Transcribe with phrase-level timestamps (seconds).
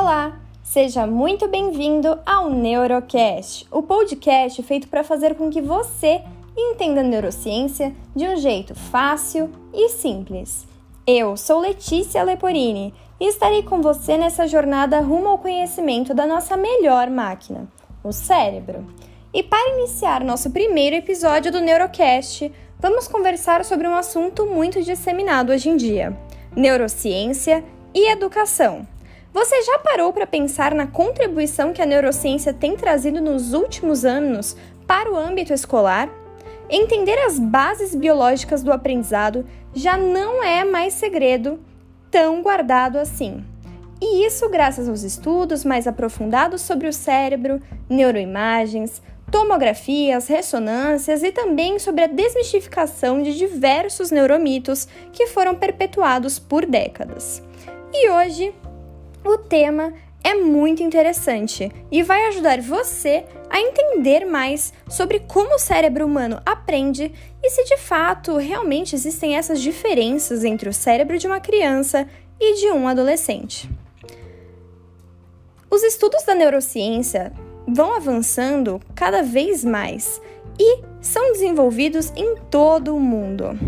[0.00, 6.22] Olá, seja muito bem-vindo ao Neurocast, o podcast feito para fazer com que você
[6.56, 10.66] entenda a neurociência de um jeito fácil e simples.
[11.06, 16.56] Eu sou Letícia Leporini e estarei com você nessa jornada rumo ao conhecimento da nossa
[16.56, 17.68] melhor máquina,
[18.02, 18.86] o cérebro.
[19.34, 25.52] E para iniciar nosso primeiro episódio do Neurocast, vamos conversar sobre um assunto muito disseminado
[25.52, 26.16] hoje em dia:
[26.56, 27.62] neurociência
[27.92, 28.86] e educação.
[29.32, 34.56] Você já parou para pensar na contribuição que a neurociência tem trazido nos últimos anos
[34.88, 36.10] para o âmbito escolar?
[36.68, 41.60] Entender as bases biológicas do aprendizado já não é mais segredo
[42.10, 43.44] tão guardado assim.
[44.00, 49.00] E isso graças aos estudos mais aprofundados sobre o cérebro, neuroimagens,
[49.30, 57.40] tomografias, ressonâncias e também sobre a desmistificação de diversos neuromitos que foram perpetuados por décadas.
[57.92, 58.52] E hoje,
[59.24, 59.92] o tema
[60.22, 66.40] é muito interessante e vai ajudar você a entender mais sobre como o cérebro humano
[66.44, 72.06] aprende e se de fato realmente existem essas diferenças entre o cérebro de uma criança
[72.38, 73.68] e de um adolescente.
[75.70, 77.32] Os estudos da neurociência
[77.66, 80.20] vão avançando cada vez mais
[80.58, 83.58] e são desenvolvidos em todo o mundo.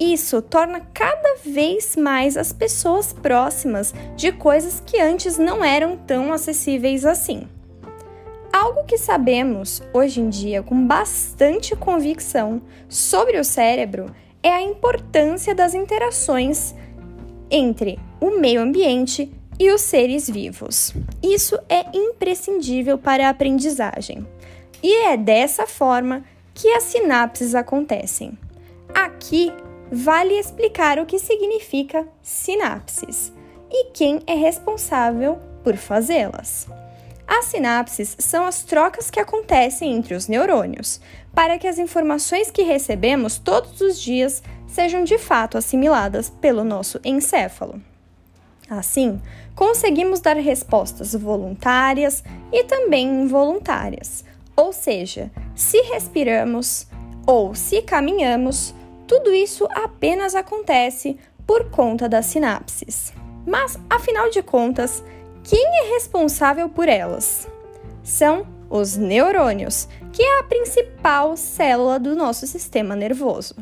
[0.00, 6.32] Isso torna cada vez mais as pessoas próximas de coisas que antes não eram tão
[6.32, 7.46] acessíveis assim.
[8.50, 14.06] Algo que sabemos hoje em dia com bastante convicção sobre o cérebro
[14.42, 16.74] é a importância das interações
[17.50, 20.94] entre o meio ambiente e os seres vivos.
[21.22, 24.26] Isso é imprescindível para a aprendizagem.
[24.82, 28.38] E é dessa forma que as sinapses acontecem.
[28.94, 29.52] Aqui
[29.90, 33.32] vale explicar o que significa sinapses
[33.70, 36.66] e quem é responsável por fazê-las.
[37.26, 41.00] As sinapses são as trocas que acontecem entre os neurônios,
[41.32, 47.00] para que as informações que recebemos todos os dias sejam de fato assimiladas pelo nosso
[47.04, 47.80] encéfalo.
[48.68, 49.20] Assim,
[49.54, 54.24] conseguimos dar respostas voluntárias e também involuntárias,
[54.56, 56.86] ou seja, se respiramos
[57.26, 58.74] ou se caminhamos,
[59.10, 63.12] tudo isso apenas acontece por conta das sinapses.
[63.44, 65.02] Mas, afinal de contas,
[65.42, 67.48] quem é responsável por elas?
[68.04, 73.56] São os neurônios, que é a principal célula do nosso sistema nervoso.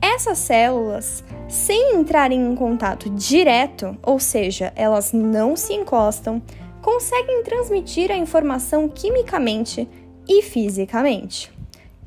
[0.00, 6.40] Essas células, sem entrarem em contato direto, ou seja, elas não se encostam,
[6.80, 9.88] conseguem transmitir a informação quimicamente
[10.28, 11.57] e fisicamente.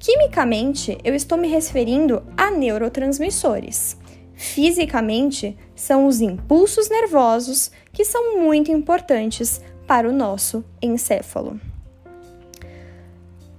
[0.02, 3.96] Quimicamente, eu estou me referindo a neurotransmissores.
[4.34, 11.62] Fisicamente, são os impulsos nervosos que são muito importantes para o nosso encéfalo.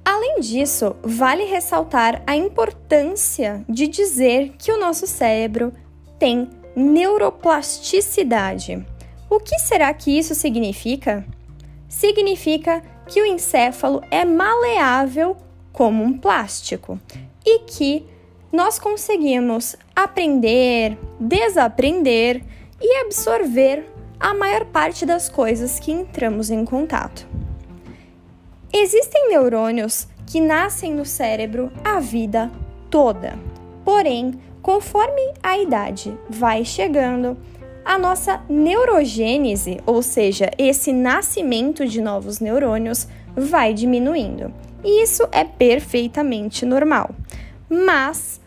[0.05, 5.73] Além disso, vale ressaltar a importância de dizer que o nosso cérebro
[6.19, 8.85] tem neuroplasticidade.
[9.31, 11.25] O que será que isso significa?
[11.89, 15.37] Significa que o encéfalo é maleável
[15.73, 17.01] como um plástico
[17.45, 18.07] e que
[18.53, 22.43] nós conseguimos aprender, desaprender
[22.81, 23.91] e absorver
[24.21, 27.27] a maior parte das coisas que entramos em contato.
[28.73, 32.51] Existem neurônios que nascem no cérebro a vida
[32.91, 33.39] toda.
[33.85, 37.37] Porém, conforme a idade vai chegando,
[37.85, 44.53] a nossa neurogênese, ou seja, esse nascimento de novos neurônios, vai diminuindo.
[44.85, 47.15] E isso é perfeitamente normal.
[47.69, 48.41] Mas,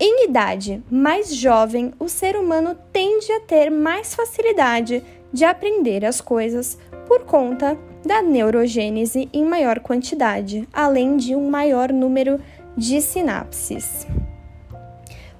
[0.00, 6.20] em idade mais jovem, o ser humano tende a ter mais facilidade de aprender as
[6.20, 12.40] coisas por conta da neurogênese em maior quantidade, além de um maior número
[12.76, 14.06] de sinapses.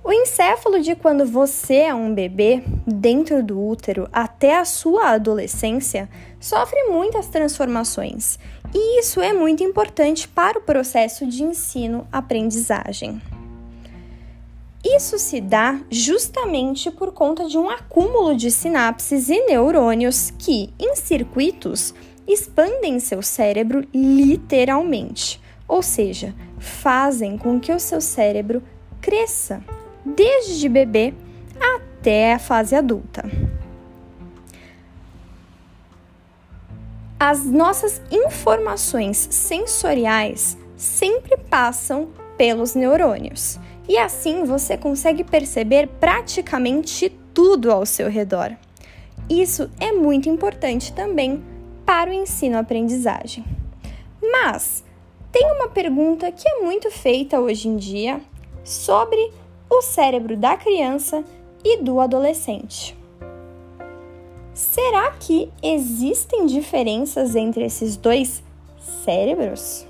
[0.03, 6.09] O encéfalo de quando você é um bebê dentro do útero até a sua adolescência
[6.39, 8.39] sofre muitas transformações,
[8.75, 13.23] e isso é muito importante para o processo de ensino-aprendizagem.
[14.85, 20.95] Isso se dá justamente por conta de um acúmulo de sinapses e neurônios que, em
[20.95, 21.95] circuitos,
[22.29, 28.63] expandem seu cérebro literalmente, ou seja, fazem com que o seu cérebro
[29.01, 29.63] cresça
[30.05, 31.15] desde bebê
[31.59, 33.25] até a fase adulta.
[37.27, 47.73] As nossas informações sensoriais sempre passam pelos neurônios e assim você consegue perceber praticamente tudo
[47.73, 48.55] ao seu redor.
[49.27, 51.43] Isso é muito importante também
[51.87, 53.43] para o ensino-aprendizagem.
[54.21, 54.85] Mas
[55.33, 58.21] tem uma pergunta que é muito feita hoje em dia
[58.63, 59.33] sobre
[59.71, 61.25] o cérebro da criança
[61.65, 62.95] e do adolescente.
[64.55, 68.41] Será que existem diferenças entre esses dois
[69.05, 69.85] cérebros?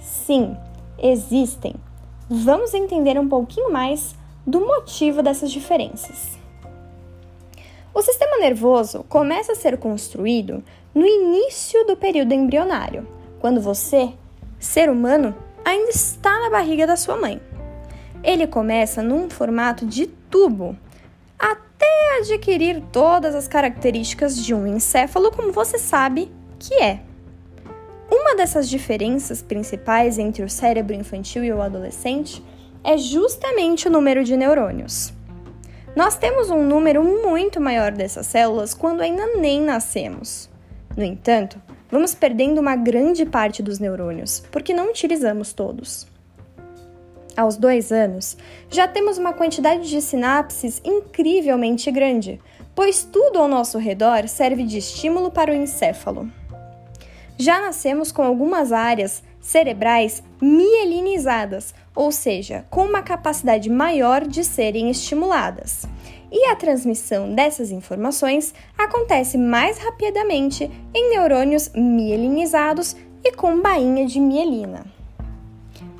[0.00, 0.56] Sim,
[0.98, 1.76] existem.
[2.28, 6.36] Vamos entender um pouquinho mais do motivo dessas diferenças.
[7.94, 13.06] O sistema nervoso começa a ser construído no início do período embrionário,
[13.38, 14.12] quando você,
[14.58, 15.32] ser humano,
[15.64, 17.40] ainda está na barriga da sua mãe.
[18.24, 20.76] Ele começa num formato de tubo,
[21.76, 27.00] até adquirir todas as características de um encéfalo, como você sabe que é.
[28.10, 32.42] Uma dessas diferenças principais entre o cérebro infantil e o adolescente
[32.82, 35.12] é justamente o número de neurônios.
[35.96, 40.50] Nós temos um número muito maior dessas células quando ainda nem nascemos.
[40.96, 41.60] No entanto,
[41.90, 46.06] vamos perdendo uma grande parte dos neurônios, porque não utilizamos todos.
[47.36, 48.36] Aos dois anos,
[48.70, 52.40] já temos uma quantidade de sinapses incrivelmente grande,
[52.74, 56.30] pois tudo ao nosso redor serve de estímulo para o encéfalo.
[57.36, 64.88] Já nascemos com algumas áreas cerebrais mielinizadas, ou seja, com uma capacidade maior de serem
[64.88, 65.86] estimuladas.
[66.30, 74.20] E a transmissão dessas informações acontece mais rapidamente em neurônios mielinizados e com bainha de
[74.20, 74.84] mielina.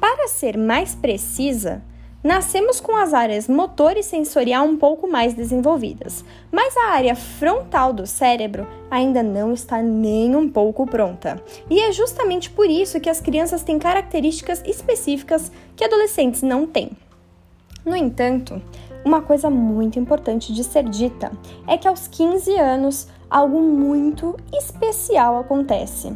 [0.07, 1.83] Para ser mais precisa,
[2.23, 7.93] Nascemos com as áreas motor e sensorial um pouco mais desenvolvidas, mas a área frontal
[7.93, 11.43] do cérebro ainda não está nem um pouco pronta.
[11.71, 16.93] E é justamente por isso que as crianças têm características específicas que adolescentes não têm.
[17.85, 18.61] No entanto,
[19.05, 21.31] uma coisa muito importante de ser dita
[21.67, 26.13] é que aos 15 anos algo muito especial acontece.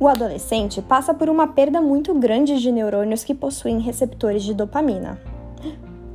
[0.00, 5.20] O adolescente passa por uma perda muito grande de neurônios que possuem receptores de dopamina.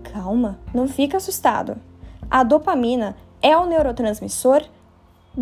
[0.03, 1.75] Calma, não fica assustado.
[2.31, 4.63] A dopamina é o neurotransmissor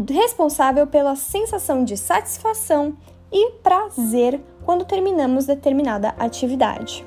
[0.10, 2.96] responsável pela sensação de satisfação
[3.32, 7.06] e prazer quando terminamos determinada atividade.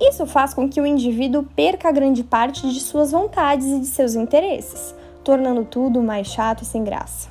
[0.00, 4.14] Isso faz com que o indivíduo perca grande parte de suas vontades e de seus
[4.14, 7.30] interesses, tornando tudo mais chato e sem graça.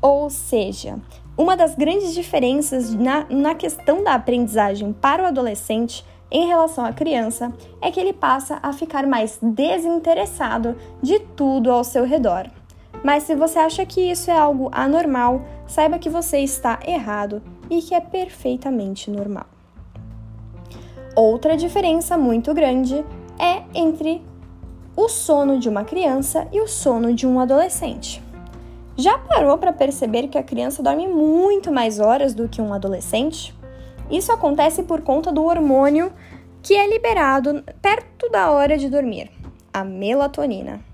[0.00, 0.98] Ou seja,
[1.40, 6.92] uma das grandes diferenças na, na questão da aprendizagem para o adolescente em relação à
[6.92, 7.50] criança
[7.80, 12.50] é que ele passa a ficar mais desinteressado de tudo ao seu redor.
[13.02, 17.80] Mas se você acha que isso é algo anormal, saiba que você está errado e
[17.80, 19.46] que é perfeitamente normal.
[21.16, 23.02] Outra diferença muito grande
[23.38, 24.22] é entre
[24.94, 28.22] o sono de uma criança e o sono de um adolescente.
[29.00, 33.54] Já parou para perceber que a criança dorme muito mais horas do que um adolescente?
[34.10, 36.12] Isso acontece por conta do hormônio
[36.62, 39.30] que é liberado perto da hora de dormir,
[39.72, 40.84] a melatonina.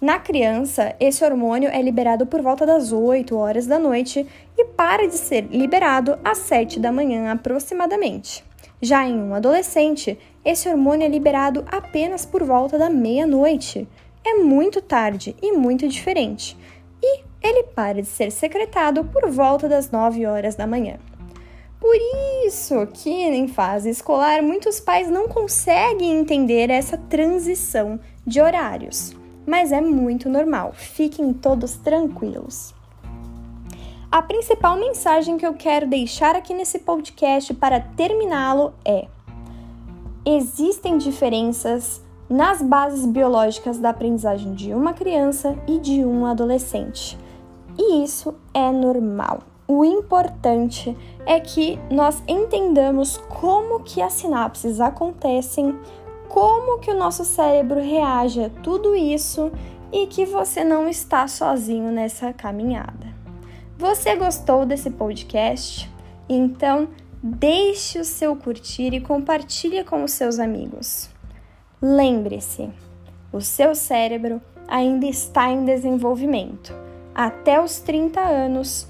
[0.00, 4.26] Na criança, esse hormônio é liberado por volta das 8 horas da noite
[4.58, 8.44] e para de ser liberado às 7 da manhã aproximadamente.
[8.82, 13.86] Já em um adolescente, esse hormônio é liberado apenas por volta da meia-noite.
[14.26, 16.58] É muito tarde e muito diferente.
[17.00, 20.96] E ele para de ser secretado por volta das 9 horas da manhã.
[21.78, 21.96] Por
[22.46, 29.14] isso que em fase escolar muitos pais não conseguem entender essa transição de horários.
[29.46, 32.74] Mas é muito normal, fiquem todos tranquilos.
[34.10, 39.06] A principal mensagem que eu quero deixar aqui nesse podcast para terminá-lo é:
[40.24, 47.18] existem diferenças nas bases biológicas da aprendizagem de uma criança e de um adolescente.
[47.78, 49.40] E isso é normal.
[49.66, 55.78] O importante é que nós entendamos como que as sinapses acontecem,
[56.28, 59.50] como que o nosso cérebro reage a tudo isso
[59.90, 63.14] e que você não está sozinho nessa caminhada.
[63.78, 65.90] Você gostou desse podcast?
[66.28, 66.88] Então,
[67.22, 71.08] deixe o seu curtir e compartilhe com os seus amigos.
[71.80, 72.70] Lembre-se,
[73.32, 76.74] o seu cérebro ainda está em desenvolvimento.
[77.14, 78.88] Até os 30 anos,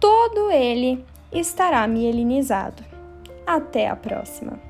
[0.00, 2.82] todo ele estará mielinizado.
[3.46, 4.69] Até a próxima!